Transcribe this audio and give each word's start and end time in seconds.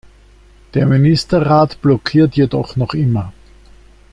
Der 0.73 0.87
Ministerrat 0.87 1.79
blockiert 1.79 2.33
jedoch 2.35 2.75
noch 2.75 2.95
immer. 2.95 3.31